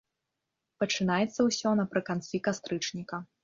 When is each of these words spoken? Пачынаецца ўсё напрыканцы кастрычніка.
Пачынаецца 0.83 1.39
ўсё 1.49 1.77
напрыканцы 1.83 2.43
кастрычніка. 2.51 3.25